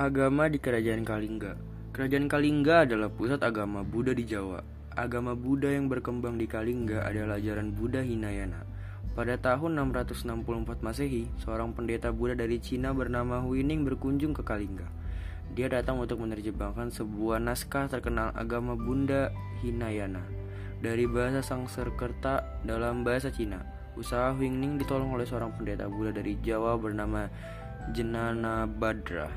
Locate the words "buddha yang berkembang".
5.36-6.40